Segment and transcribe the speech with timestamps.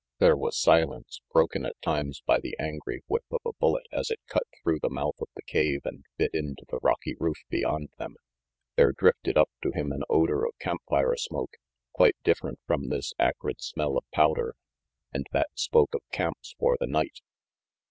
[0.17, 4.19] There was silence, broken at times by the angry whip of a bullet as it
[4.25, 8.15] cut through the mouth of the cave and bit into the rocky roof beyond them.
[8.77, 11.55] There drifted up to him an odor of campfire smoke,
[11.93, 14.55] quite different from this acrid smell of powder;
[15.13, 17.21] and that spoke of camps for the night.